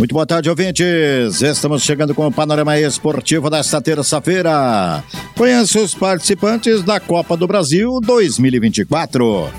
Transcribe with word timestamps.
Muito 0.00 0.14
boa 0.14 0.24
tarde, 0.24 0.48
ouvintes. 0.48 1.42
Estamos 1.42 1.82
chegando 1.82 2.14
com 2.14 2.26
o 2.26 2.32
panorama 2.32 2.80
esportivo 2.80 3.50
desta 3.50 3.82
terça-feira. 3.82 5.04
Conheça 5.36 5.78
os 5.78 5.94
participantes 5.94 6.82
da 6.82 6.98
Copa 6.98 7.36
do 7.36 7.46
Brasil 7.46 8.00
2024. 8.00 9.50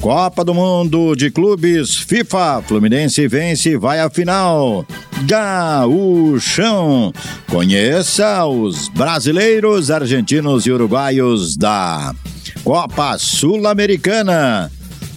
Copa 0.00 0.44
do 0.44 0.54
Mundo 0.54 1.16
de 1.16 1.32
Clubes 1.32 1.96
FIFA. 1.96 2.62
Fluminense 2.62 3.26
vence 3.26 3.70
e 3.70 3.76
vai 3.76 3.98
à 3.98 4.08
final. 4.08 4.86
Gaúchão. 5.26 7.12
Conheça 7.50 8.46
os 8.46 8.86
brasileiros, 8.86 9.90
argentinos 9.90 10.64
e 10.64 10.70
uruguaios 10.70 11.56
da 11.56 12.14
Copa 12.62 13.18
Sul-Americana. 13.18 14.70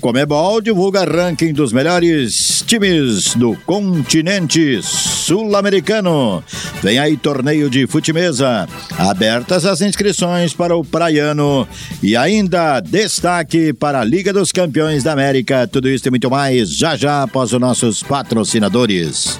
Comebol 0.05 0.61
divulga 0.61 1.03
ranking 1.03 1.51
dos 1.51 1.73
melhores 1.73 2.63
times 2.67 3.33
do 3.33 3.55
continente 3.65 4.79
sul-americano. 4.83 6.43
Vem 6.83 6.99
aí 6.99 7.17
torneio 7.17 7.71
de 7.71 7.87
fute-mesa. 7.87 8.69
Abertas 8.99 9.65
as 9.65 9.81
inscrições 9.81 10.53
para 10.53 10.77
o 10.77 10.85
Praiano. 10.85 11.67
E 12.03 12.15
ainda 12.15 12.81
destaque 12.81 13.73
para 13.73 14.01
a 14.01 14.03
Liga 14.03 14.31
dos 14.31 14.51
Campeões 14.51 15.01
da 15.01 15.11
América. 15.11 15.65
Tudo 15.65 15.89
isso 15.89 16.07
e 16.07 16.11
muito 16.11 16.29
mais 16.29 16.69
já 16.69 16.95
já 16.95 17.23
após 17.23 17.51
os 17.51 17.59
nossos 17.59 18.03
patrocinadores. 18.03 19.39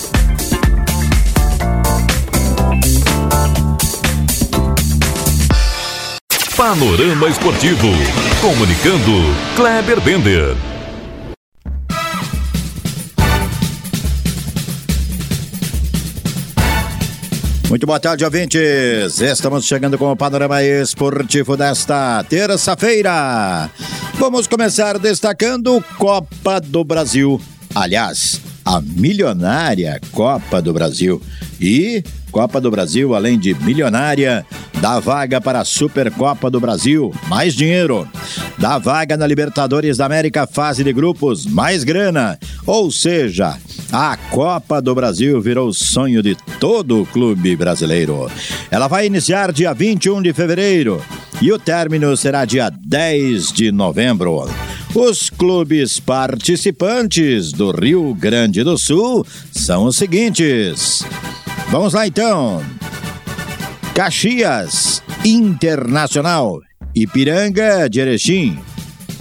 Panorama 6.61 7.27
Esportivo. 7.27 7.87
Comunicando, 8.39 9.35
Kleber 9.55 9.99
Bender. 9.99 10.55
Muito 17.67 17.87
boa 17.87 17.99
tarde, 17.99 18.23
ouvintes. 18.23 19.19
Estamos 19.19 19.65
chegando 19.65 19.97
com 19.97 20.11
o 20.11 20.15
panorama 20.15 20.61
esportivo 20.61 21.57
desta 21.57 22.23
terça-feira. 22.25 23.67
Vamos 24.19 24.45
começar 24.45 24.99
destacando 24.99 25.83
Copa 25.97 26.61
do 26.61 26.83
Brasil. 26.83 27.41
Aliás, 27.73 28.39
a 28.63 28.79
milionária 28.79 29.99
Copa 30.11 30.61
do 30.61 30.71
Brasil. 30.71 31.19
E 31.59 32.03
Copa 32.31 32.61
do 32.61 32.71
Brasil, 32.71 33.15
além 33.15 33.37
de 33.37 33.53
milionária, 33.55 34.45
dá 34.81 34.99
vaga 34.99 35.39
para 35.39 35.59
a 35.59 35.65
Supercopa 35.65 36.49
do 36.49 36.59
Brasil, 36.59 37.13
mais 37.27 37.53
dinheiro. 37.53 38.07
Dá 38.57 38.79
vaga 38.79 39.15
na 39.15 39.27
Libertadores 39.27 39.97
da 39.97 40.07
América, 40.07 40.47
fase 40.47 40.83
de 40.83 40.91
grupos, 40.91 41.45
mais 41.45 41.83
grana. 41.83 42.37
Ou 42.65 42.91
seja, 42.91 43.57
a 43.91 44.17
Copa 44.31 44.81
do 44.81 44.95
Brasil 44.95 45.39
virou 45.39 45.71
sonho 45.71 46.23
de 46.23 46.35
todo 46.59 47.01
o 47.01 47.05
clube 47.05 47.55
brasileiro. 47.55 48.29
Ela 48.71 48.87
vai 48.87 49.05
iniciar 49.05 49.51
dia 49.51 49.71
21 49.71 50.23
de 50.23 50.33
fevereiro 50.33 50.99
e 51.39 51.51
o 51.51 51.59
término 51.59 52.17
será 52.17 52.43
dia 52.43 52.71
10 52.71 53.51
de 53.51 53.71
novembro. 53.71 54.49
Os 54.95 55.29
clubes 55.29 55.99
participantes 55.99 57.51
do 57.51 57.71
Rio 57.71 58.15
Grande 58.15 58.63
do 58.63 58.77
Sul 58.77 59.25
são 59.51 59.85
os 59.85 59.95
seguintes. 59.95 61.03
Vamos 61.69 61.93
lá 61.93 62.07
então. 62.07 62.80
Caxias, 63.93 65.03
Internacional, 65.25 66.61
Ipiranga 66.95 67.89
de 67.89 67.99
Erechim, 67.99 68.57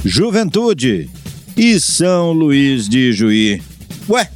Juventude 0.04 1.10
e 1.56 1.81
São 1.81 2.32
Luís 2.32 2.88
de 2.88 3.12
Juí. 3.12 3.60
Ué, 4.08 4.31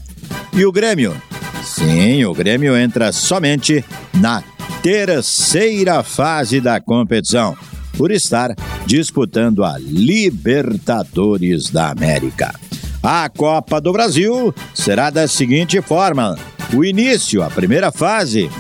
e 0.53 0.65
o 0.65 0.72
Grêmio? 0.72 1.15
Sim, 1.62 2.25
o 2.25 2.34
Grêmio 2.34 2.77
entra 2.77 3.12
somente 3.12 3.84
na 4.12 4.43
terceira 4.83 6.03
fase 6.03 6.61
da 6.61 6.81
competição, 6.81 7.56
por 7.97 8.11
estar 8.11 8.55
disputando 8.87 9.65
a 9.65 9.78
Libertadores 9.78 11.71
da 11.71 11.91
América. 11.91 12.55
A 13.03 13.28
Copa 13.28 13.81
do 13.81 13.93
Brasil 13.93 14.53
será 14.75 15.11
da 15.11 15.28
seguinte 15.28 15.81
forma: 15.81 16.37
o 16.75 16.84
início, 16.84 17.43
a 17.43 17.49
primeira 17.49 17.93
fase, 17.93 18.51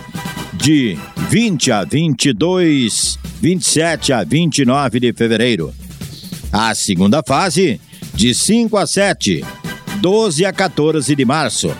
de 0.64 0.96
20 1.28 1.72
a 1.72 1.84
22, 1.84 3.18
27 3.38 4.14
a 4.14 4.24
29 4.24 4.98
de 4.98 5.12
fevereiro. 5.12 5.74
A 6.50 6.74
segunda 6.74 7.22
fase, 7.22 7.78
de 8.14 8.34
5 8.34 8.78
a 8.78 8.86
7, 8.86 9.44
12 10.00 10.46
a 10.46 10.54
14 10.54 11.14
de 11.14 11.22
março. 11.22 11.70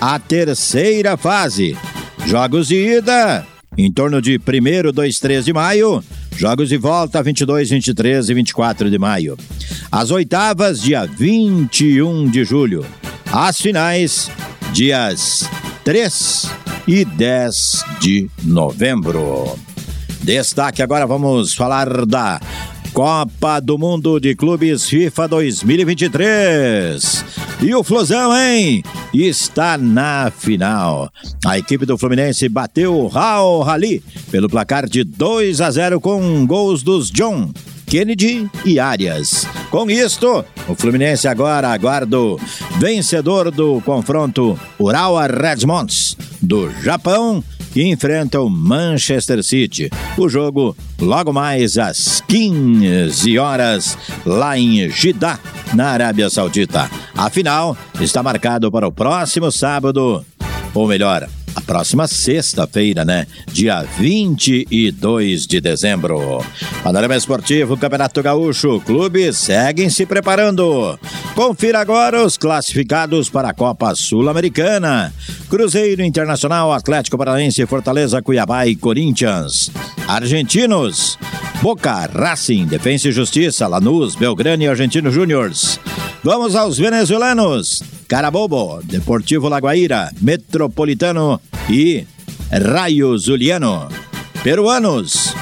A 0.00 0.18
terceira 0.18 1.14
fase, 1.18 1.76
jogos 2.24 2.68
de 2.68 2.76
ida, 2.76 3.46
em 3.76 3.92
torno 3.92 4.22
de 4.22 4.38
1, 4.38 4.92
2, 4.94 5.20
3 5.20 5.44
de 5.44 5.52
maio. 5.52 6.02
Jogos 6.34 6.70
de 6.70 6.78
volta, 6.78 7.22
22, 7.22 7.68
23 7.68 8.30
e 8.30 8.34
24 8.34 8.90
de 8.90 8.98
maio. 8.98 9.36
As 9.90 10.10
oitavas, 10.10 10.80
dia 10.80 11.04
21 11.04 12.30
de 12.30 12.46
julho. 12.46 12.82
As 13.30 13.60
finais, 13.60 14.30
dias 14.72 15.46
3 15.84 16.61
e 16.86 17.04
10 17.04 17.84
de 18.00 18.30
novembro. 18.44 19.58
Destaque 20.22 20.82
agora, 20.82 21.06
vamos 21.06 21.54
falar 21.54 22.06
da 22.06 22.40
Copa 22.92 23.58
do 23.60 23.78
Mundo 23.78 24.20
de 24.20 24.34
Clubes 24.34 24.88
FIFA 24.88 25.28
2023. 25.28 27.24
E 27.62 27.74
o 27.74 27.82
Flusão, 27.82 28.36
hein? 28.36 28.82
Está 29.14 29.78
na 29.78 30.30
final. 30.36 31.10
A 31.44 31.58
equipe 31.58 31.86
do 31.86 31.96
Fluminense 31.96 32.48
bateu 32.48 32.94
o 32.94 33.08
Raul 33.08 33.62
Rally 33.62 34.02
pelo 34.30 34.48
placar 34.48 34.88
de 34.88 35.04
2 35.04 35.60
a 35.60 35.70
0 35.70 36.00
com 36.00 36.46
gols 36.46 36.82
dos 36.82 37.10
John 37.10 37.50
Kennedy 37.92 38.48
e 38.64 38.80
Arias. 38.80 39.46
Com 39.70 39.90
isto, 39.90 40.42
o 40.66 40.74
Fluminense 40.74 41.28
agora 41.28 41.68
aguarda 41.68 42.18
o 42.18 42.40
vencedor 42.78 43.50
do 43.50 43.82
confronto 43.82 44.58
Urawa 44.78 45.26
Redmonds 45.26 46.16
do 46.40 46.70
Japão 46.80 47.44
que 47.70 47.82
enfrenta 47.82 48.40
o 48.40 48.48
Manchester 48.48 49.44
City. 49.44 49.90
O 50.16 50.26
jogo 50.26 50.74
logo 50.98 51.34
mais 51.34 51.76
às 51.76 52.22
15 52.22 53.38
horas 53.38 53.98
lá 54.24 54.58
em 54.58 54.88
Jeddah, 54.88 55.38
na 55.74 55.88
Arábia 55.88 56.30
Saudita. 56.30 56.90
A 57.14 57.28
final 57.28 57.76
está 58.00 58.22
marcado 58.22 58.72
para 58.72 58.88
o 58.88 58.92
próximo 58.92 59.52
sábado, 59.52 60.24
ou 60.72 60.88
melhor, 60.88 61.28
próxima 61.62 62.06
sexta-feira, 62.06 63.04
né? 63.04 63.26
Dia 63.50 63.82
22 63.82 65.46
de 65.46 65.60
dezembro. 65.60 66.44
Panorama 66.82 67.16
Esportivo, 67.16 67.76
Campeonato 67.76 68.22
Gaúcho, 68.22 68.80
clubes 68.80 69.36
seguem 69.38 69.88
se 69.88 70.04
preparando. 70.04 70.98
Confira 71.34 71.80
agora 71.80 72.24
os 72.24 72.36
classificados 72.36 73.30
para 73.30 73.50
a 73.50 73.54
Copa 73.54 73.94
Sul-Americana. 73.94 75.12
Cruzeiro 75.48 76.02
Internacional, 76.02 76.72
Atlético 76.72 77.16
Paranaense, 77.16 77.66
Fortaleza, 77.66 78.20
Cuiabá 78.20 78.66
e 78.66 78.76
Corinthians. 78.76 79.70
Argentinos, 80.06 81.18
Boca, 81.62 82.06
Racing, 82.12 82.66
Defensa 82.66 83.08
e 83.08 83.12
Justiça, 83.12 83.66
Lanús, 83.66 84.14
Belgrano 84.14 84.62
e 84.64 84.68
Argentino 84.68 85.10
Júniors. 85.10 85.78
Vamos 86.24 86.54
aos 86.54 86.78
venezuelanos. 86.78 87.82
Carabobo, 88.08 88.80
Deportivo 88.84 89.48
Laguaira, 89.48 90.10
Metropolitano 90.20 91.40
e 91.68 92.06
Raio 92.50 93.16
Zuliano. 93.18 93.88
Peruanos, 94.42 95.34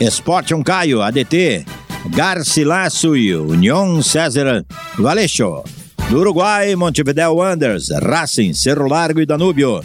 Esporte 0.00 0.54
Caio, 0.62 1.02
ADT, 1.02 1.64
Garcilaso 2.10 3.16
e 3.16 3.34
União 3.34 4.02
César 4.02 4.64
Valeixo. 4.98 5.62
Do 6.10 6.20
Uruguai, 6.20 6.74
Montevideo 6.74 7.34
Wanderers, 7.34 7.90
Racing, 7.90 8.54
Cerro 8.54 8.88
Largo 8.88 9.20
e 9.20 9.26
Danúbio. 9.26 9.82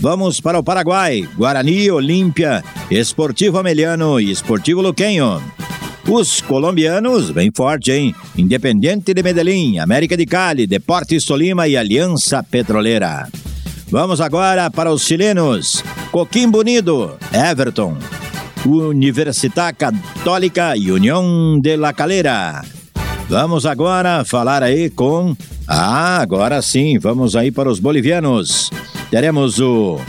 Vamos 0.00 0.40
para 0.40 0.58
o 0.58 0.64
Paraguai, 0.64 1.28
Guarani, 1.36 1.90
Olímpia, 1.90 2.64
Esportivo 2.90 3.58
Ameliano 3.58 4.18
e 4.18 4.30
Esportivo 4.30 4.80
Luquenho. 4.80 5.42
Os 6.08 6.40
colombianos, 6.40 7.30
bem 7.30 7.50
forte, 7.54 7.92
hein? 7.92 8.14
Independiente 8.36 9.14
de 9.14 9.22
Medellín, 9.22 9.78
América 9.78 10.16
de 10.16 10.26
Cali, 10.26 10.66
Deportes 10.66 11.24
Tolima 11.24 11.68
e 11.68 11.76
Aliança 11.76 12.42
Petroleira. 12.42 13.28
Vamos 13.92 14.22
agora 14.22 14.70
para 14.70 14.90
os 14.90 15.02
chilenos. 15.02 15.84
Coquimbo 16.10 16.60
Unido, 16.60 17.18
Everton, 17.30 17.98
Universidade 18.64 19.76
Católica 19.76 20.74
e 20.74 20.90
União 20.90 21.60
de 21.60 21.76
La 21.76 21.92
Calera. 21.92 22.64
Vamos 23.28 23.66
agora 23.66 24.24
falar 24.24 24.62
aí 24.62 24.88
com. 24.88 25.36
Ah, 25.68 26.22
agora 26.22 26.62
sim, 26.62 26.98
vamos 26.98 27.36
aí 27.36 27.50
para 27.50 27.70
os 27.70 27.78
bolivianos. 27.78 28.70
Teremos 29.10 29.60
o. 29.60 30.00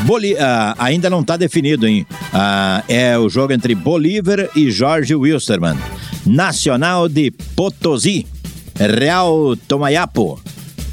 Boli... 0.00 0.36
Ah, 0.36 0.74
ainda 0.76 1.08
não 1.08 1.20
está 1.20 1.36
definido, 1.36 1.86
hein? 1.86 2.04
Ah, 2.32 2.82
é 2.88 3.16
o 3.16 3.28
jogo 3.28 3.52
entre 3.52 3.72
Bolívar 3.72 4.50
e 4.56 4.68
Jorge 4.68 5.14
Wilstermann. 5.14 5.78
Nacional 6.26 7.08
de 7.08 7.30
Potosí, 7.54 8.26
Real 8.74 9.54
Tomayapo 9.68 10.40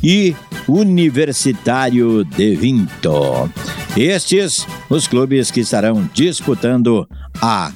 e 0.04 0.36
Universitário 0.68 2.24
de 2.24 2.56
Vinto. 2.56 3.50
Estes 3.96 4.68
os 4.90 5.08
clubes 5.08 5.50
que 5.50 5.62
estarão 5.62 6.10
disputando 6.14 7.08
a 7.42 7.72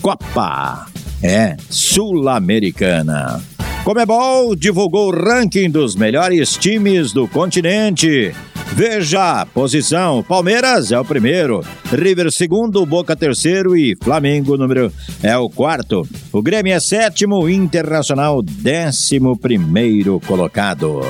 Copa 0.00 0.86
é 1.22 1.56
Sul-Americana. 1.70 3.42
Comebol 3.84 4.56
divulgou 4.56 5.08
o 5.08 5.14
ranking 5.14 5.70
dos 5.70 5.94
melhores 5.94 6.56
times 6.56 7.12
do 7.12 7.28
continente. 7.28 8.34
Veja 8.72 9.42
a 9.42 9.46
posição: 9.46 10.22
Palmeiras 10.22 10.90
é 10.90 10.98
o 10.98 11.04
primeiro, 11.04 11.64
River 11.92 12.32
segundo, 12.32 12.84
Boca 12.84 13.14
terceiro 13.14 13.76
e 13.76 13.94
Flamengo 14.02 14.56
número 14.56 14.92
é 15.22 15.36
o 15.36 15.48
quarto. 15.48 16.08
O 16.32 16.42
Grêmio 16.42 16.72
é 16.72 16.80
sétimo, 16.80 17.48
Internacional 17.48 18.42
décimo 18.42 19.38
primeiro 19.38 20.18
colocado. 20.26 21.02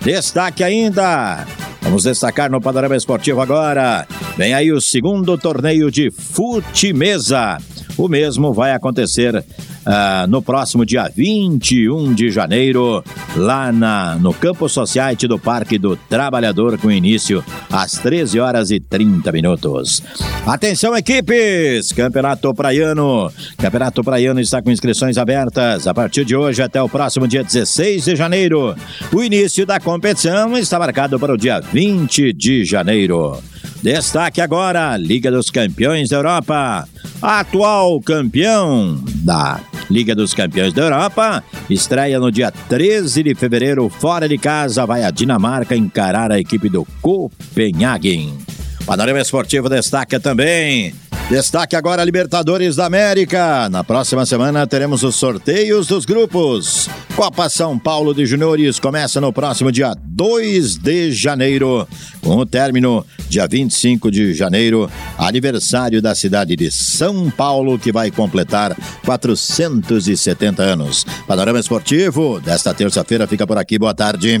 Destaque 0.00 0.62
ainda. 0.64 1.46
Vamos 1.82 2.04
destacar 2.04 2.50
no 2.50 2.60
Panorama 2.60 2.96
Esportivo 2.96 3.40
agora. 3.40 4.06
Vem 4.36 4.54
aí 4.54 4.70
o 4.72 4.80
segundo 4.80 5.36
torneio 5.38 5.90
de 5.90 6.10
fute 6.10 6.92
mesa. 6.92 7.58
O 7.96 8.08
mesmo 8.08 8.52
vai 8.52 8.72
acontecer 8.72 9.44
uh, 9.88 10.26
no 10.28 10.42
próximo 10.42 10.84
dia 10.84 11.10
21 11.14 12.12
de 12.12 12.30
janeiro, 12.30 13.02
lá 13.34 13.72
na, 13.72 14.16
no 14.16 14.34
Campo 14.34 14.68
Society 14.68 15.26
do 15.26 15.38
Parque 15.38 15.78
do 15.78 15.96
Trabalhador, 15.96 16.78
com 16.78 16.90
início 16.90 17.42
às 17.70 17.92
13 17.92 18.38
horas 18.38 18.70
e 18.70 18.78
30 18.78 19.32
minutos. 19.32 20.02
Atenção, 20.46 20.96
equipes! 20.96 21.92
Campeonato 21.92 22.54
Praiano. 22.54 23.32
Campeonato 23.56 24.04
Praiano 24.04 24.40
está 24.40 24.60
com 24.60 24.70
inscrições 24.70 25.16
abertas 25.16 25.86
a 25.86 25.94
partir 25.94 26.24
de 26.24 26.36
hoje 26.36 26.62
até 26.62 26.80
o 26.82 26.88
próximo 26.88 27.26
dia 27.26 27.42
16 27.42 28.04
de 28.04 28.16
janeiro. 28.16 28.74
O 29.12 29.22
início 29.22 29.64
da 29.64 29.80
competição 29.80 30.56
está 30.58 30.78
marcado 30.78 31.18
para 31.18 31.32
o 31.32 31.38
dia 31.38 31.60
20 31.60 32.32
de 32.32 32.64
janeiro. 32.64 33.38
Destaque 33.82 34.40
agora, 34.40 34.96
Liga 34.96 35.30
dos 35.30 35.50
Campeões 35.50 36.08
da 36.08 36.16
Europa. 36.16 36.88
Atual 37.22 38.00
campeão 38.00 39.00
da 39.24 39.60
Liga 39.90 40.14
dos 40.14 40.34
Campeões 40.34 40.72
da 40.72 40.82
Europa, 40.82 41.42
estreia 41.68 42.18
no 42.18 42.30
dia 42.30 42.50
13 42.50 43.22
de 43.22 43.34
fevereiro, 43.34 43.88
fora 43.88 44.28
de 44.28 44.38
casa, 44.38 44.86
vai 44.86 45.04
a 45.04 45.10
Dinamarca 45.10 45.74
encarar 45.74 46.30
a 46.30 46.38
equipe 46.38 46.68
do 46.68 46.86
Copenhagen. 47.00 48.36
Panorama 48.84 49.20
Esportivo 49.20 49.68
destaca 49.68 50.18
também 50.18 50.94
Destaque 51.28 51.76
agora 51.76 52.02
Libertadores 52.04 52.76
da 52.76 52.86
América. 52.86 53.68
Na 53.68 53.84
próxima 53.84 54.24
semana 54.24 54.66
teremos 54.66 55.02
os 55.02 55.14
sorteios 55.14 55.86
dos 55.86 56.06
grupos. 56.06 56.88
Copa 57.18 57.48
São 57.48 57.76
Paulo 57.76 58.14
de 58.14 58.24
Juniores 58.24 58.78
começa 58.78 59.20
no 59.20 59.32
próximo 59.32 59.72
dia 59.72 59.92
2 60.04 60.76
de 60.76 61.10
janeiro, 61.10 61.84
com 62.22 62.36
o 62.36 62.46
término 62.46 63.04
dia 63.28 63.44
25 63.44 64.08
de 64.08 64.32
janeiro, 64.32 64.88
aniversário 65.18 66.00
da 66.00 66.14
cidade 66.14 66.54
de 66.54 66.70
São 66.70 67.28
Paulo, 67.28 67.76
que 67.76 67.90
vai 67.90 68.12
completar 68.12 68.72
470 69.04 70.62
anos. 70.62 71.04
Panorama 71.26 71.58
Esportivo 71.58 72.38
desta 72.38 72.72
terça-feira 72.72 73.26
fica 73.26 73.44
por 73.44 73.58
aqui. 73.58 73.80
Boa 73.80 73.92
tarde. 73.92 74.40